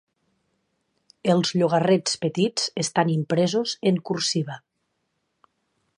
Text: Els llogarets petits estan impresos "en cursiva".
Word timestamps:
Els 1.33 1.51
llogarets 1.59 2.17
petits 2.25 2.65
estan 2.87 3.13
impresos 3.19 3.77
"en 3.93 4.03
cursiva". 4.11 4.61